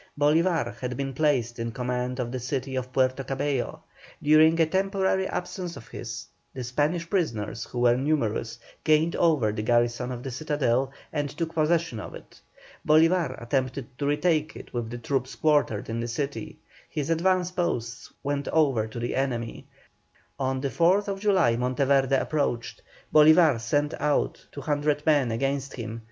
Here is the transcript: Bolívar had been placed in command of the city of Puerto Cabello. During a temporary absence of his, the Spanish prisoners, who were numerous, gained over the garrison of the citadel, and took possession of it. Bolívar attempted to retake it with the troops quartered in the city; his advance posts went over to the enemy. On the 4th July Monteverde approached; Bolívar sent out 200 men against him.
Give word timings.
Bolívar 0.19 0.75
had 0.79 0.97
been 0.97 1.13
placed 1.13 1.59
in 1.59 1.71
command 1.71 2.19
of 2.19 2.31
the 2.31 2.39
city 2.39 2.75
of 2.75 2.91
Puerto 2.91 3.23
Cabello. 3.23 3.83
During 4.19 4.59
a 4.59 4.65
temporary 4.65 5.27
absence 5.27 5.77
of 5.77 5.89
his, 5.89 6.25
the 6.55 6.63
Spanish 6.63 7.07
prisoners, 7.07 7.65
who 7.65 7.81
were 7.81 7.95
numerous, 7.95 8.57
gained 8.83 9.15
over 9.15 9.51
the 9.51 9.61
garrison 9.61 10.11
of 10.11 10.23
the 10.23 10.31
citadel, 10.31 10.91
and 11.13 11.29
took 11.29 11.53
possession 11.53 11.99
of 11.99 12.15
it. 12.15 12.41
Bolívar 12.83 13.39
attempted 13.39 13.95
to 13.99 14.07
retake 14.07 14.55
it 14.55 14.73
with 14.73 14.89
the 14.89 14.97
troops 14.97 15.35
quartered 15.35 15.87
in 15.87 15.99
the 15.99 16.07
city; 16.07 16.57
his 16.89 17.11
advance 17.11 17.51
posts 17.51 18.11
went 18.23 18.47
over 18.47 18.87
to 18.87 18.97
the 18.99 19.13
enemy. 19.15 19.67
On 20.39 20.61
the 20.61 20.69
4th 20.69 21.19
July 21.19 21.55
Monteverde 21.57 22.15
approached; 22.15 22.81
Bolívar 23.13 23.59
sent 23.59 23.93
out 23.99 24.47
200 24.53 25.05
men 25.05 25.31
against 25.31 25.75
him. 25.75 25.99